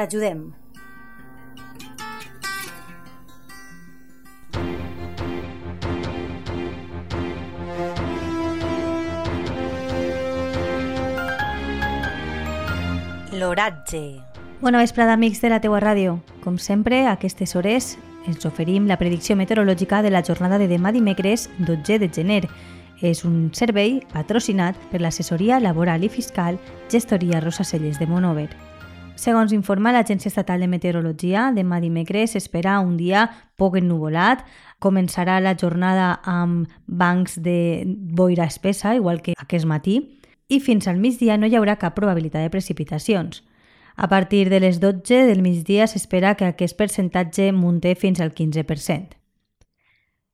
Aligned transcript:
T'ajudem. 0.00 0.54
L'oratge. 13.32 14.22
Bona 14.62 14.78
vesprada, 14.78 15.12
amics 15.12 15.42
de 15.42 15.50
la 15.50 15.60
teua 15.60 15.82
ràdio. 15.84 16.16
Com 16.40 16.56
sempre, 16.56 17.02
a 17.04 17.12
aquestes 17.12 17.52
hores 17.52 17.98
ens 18.24 18.48
oferim 18.48 18.88
la 18.88 18.96
predicció 18.96 19.36
meteorològica 19.36 20.00
de 20.00 20.14
la 20.16 20.24
jornada 20.24 20.56
de 20.56 20.70
demà 20.72 20.94
dimecres 20.96 21.50
12 21.58 22.00
de 22.00 22.08
gener. 22.08 22.46
És 23.04 23.26
un 23.28 23.50
servei 23.52 24.00
patrocinat 24.16 24.80
per 24.88 25.04
l'assessoria 25.04 25.60
laboral 25.60 26.08
i 26.08 26.08
fiscal 26.08 26.56
Gestoria 26.88 27.44
Rosa 27.44 27.68
Celles 27.68 28.00
de 28.00 28.08
Monover. 28.08 28.48
Segons 29.20 29.52
informa 29.52 29.92
l'Agència 29.92 30.30
Estatal 30.30 30.62
de 30.64 30.68
Meteorologia, 30.70 31.50
demà 31.52 31.76
dimecres 31.82 32.32
s'espera 32.32 32.78
un 32.80 32.94
dia 32.96 33.26
poc 33.60 33.76
ennuvolat. 33.76 34.46
Començarà 34.80 35.34
la 35.44 35.52
jornada 35.60 36.14
amb 36.24 36.70
bancs 36.86 37.36
de 37.44 37.84
boira 38.16 38.46
espessa, 38.48 38.94
igual 38.96 39.20
que 39.20 39.34
aquest 39.36 39.68
matí, 39.68 39.98
i 40.48 40.62
fins 40.64 40.88
al 40.88 40.96
migdia 41.04 41.36
no 41.36 41.50
hi 41.50 41.58
haurà 41.58 41.76
cap 41.76 41.98
probabilitat 41.98 42.46
de 42.46 42.54
precipitacions. 42.54 43.44
A 43.96 44.08
partir 44.08 44.48
de 44.48 44.62
les 44.64 44.80
12 44.80 45.26
del 45.28 45.44
migdia 45.44 45.84
s'espera 45.86 46.32
que 46.34 46.48
aquest 46.48 46.80
percentatge 46.80 47.52
munté 47.52 47.94
fins 48.00 48.24
al 48.24 48.32
15%. 48.32 49.20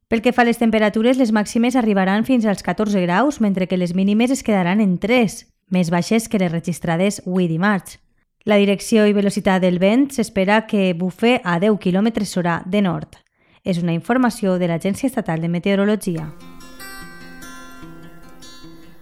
Pel 0.07 0.23
que 0.23 0.31
fa 0.31 0.47
a 0.47 0.47
les 0.47 0.63
temperatures, 0.63 1.19
les 1.19 1.35
màximes 1.35 1.75
arribaran 1.75 2.23
fins 2.23 2.47
als 2.47 2.63
14 2.63 3.03
graus, 3.03 3.41
mentre 3.43 3.67
que 3.67 3.83
les 3.83 3.99
mínimes 3.99 4.31
es 4.31 4.47
quedaran 4.47 4.79
en 4.79 4.99
3, 5.03 5.41
més 5.75 5.91
baixes 5.91 6.31
que 6.31 6.39
les 6.39 6.55
registrades 6.55 7.25
avui 7.27 7.51
dimarts. 7.51 7.99
La 8.47 8.61
direcció 8.63 9.09
i 9.11 9.15
velocitat 9.15 9.59
del 9.59 9.81
vent 9.83 10.05
s'espera 10.15 10.61
que 10.71 10.93
bufe 10.95 11.41
a 11.43 11.57
10 11.59 11.81
km 11.83 12.13
h 12.23 12.53
de 12.71 12.81
nord. 12.81 13.17
És 13.65 13.81
una 13.83 13.91
informació 13.91 14.55
de 14.55 14.69
l'Agència 14.71 15.09
Estatal 15.11 15.43
de 15.43 15.49
Meteorologia. 15.51 16.29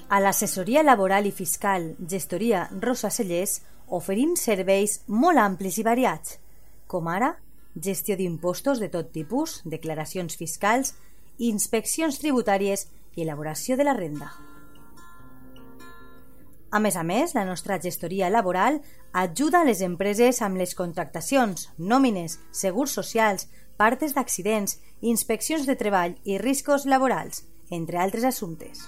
A 0.09 0.21
l'assessoria 0.25 0.83
laboral 0.83 1.29
i 1.29 1.33
fiscal 1.33 1.91
Gestoria 2.09 2.71
Rosa 2.81 3.11
Cellers 3.11 3.59
oferim 3.93 4.33
serveis 4.41 5.03
molt 5.09 5.37
amplis 5.37 5.77
i 5.77 5.85
variats, 5.85 6.39
com 6.89 7.13
ara 7.13 7.35
gestió 7.77 8.17
d'impostos 8.17 8.81
de 8.81 8.89
tot 8.89 9.13
tipus, 9.13 9.61
declaracions 9.69 10.41
fiscals, 10.41 10.95
inspeccions 11.37 12.17
tributàries 12.17 12.89
i 13.15 13.29
elaboració 13.29 13.77
de 13.77 13.85
la 13.85 13.93
renda. 13.93 14.33
A 16.75 16.81
més 16.83 16.97
a 16.99 17.05
més, 17.07 17.37
la 17.37 17.45
nostra 17.47 17.77
gestoria 17.79 18.27
laboral 18.35 18.81
ajuda 19.15 19.61
les 19.63 19.79
empreses 19.87 20.41
amb 20.43 20.59
les 20.59 20.73
contractacions, 20.75 21.69
nòmines, 21.79 22.41
segurs 22.51 22.97
socials, 22.99 23.47
partes 23.79 24.17
d'accidents, 24.17 24.81
inspeccions 25.01 25.69
de 25.71 25.77
treball 25.79 26.17
i 26.27 26.41
riscos 26.43 26.83
laborals, 26.91 27.45
entre 27.71 28.01
altres 28.03 28.27
assumptes. 28.27 28.83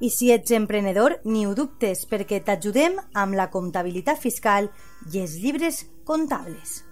I 0.00 0.08
si 0.14 0.30
ets 0.32 0.54
emprenedor, 0.56 1.18
ni 1.28 1.44
ho 1.44 1.52
dubtes, 1.58 2.06
perquè 2.08 2.40
t'ajudem 2.40 2.96
amb 3.12 3.36
la 3.36 3.50
comptabilitat 3.52 4.16
fiscal 4.22 4.70
i 5.12 5.20
els 5.20 5.34
llibres 5.42 5.82
comptables. 6.08 6.86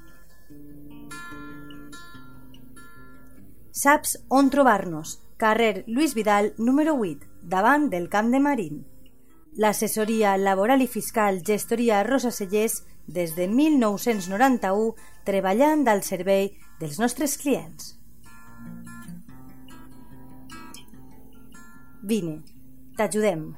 Saps 3.73 4.19
on 4.29 4.53
trobar-nos? 4.53 5.23
Carrer 5.41 5.85
Lluís 5.87 6.15
Vidal, 6.17 6.55
número 6.57 6.97
8, 6.97 7.36
davant 7.47 7.89
del 7.91 8.09
Camp 8.11 8.33
de 8.35 8.41
Marín. 8.43 8.85
L'assessoria 9.57 10.35
laboral 10.37 10.83
i 10.83 10.89
fiscal 10.91 11.41
Gestoria 11.47 12.03
Rosa 12.05 12.33
Cellers 12.35 12.83
des 13.07 13.37
de 13.39 13.47
1991 13.49 14.91
treballant 15.25 15.87
al 15.89 16.03
servei 16.03 16.51
dels 16.81 16.99
nostres 17.01 17.39
clients. 17.41 17.95
Vine, 22.03 22.43
t'ajudem. 22.99 23.55